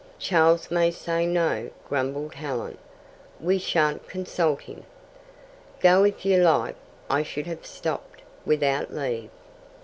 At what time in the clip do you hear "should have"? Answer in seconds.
7.21-7.67